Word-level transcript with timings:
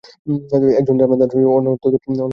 একজন 0.79 0.95
জার্মান 0.99 1.17
দার্শনিক, 1.19 1.47
অনর্থদর্শী। 1.51 2.09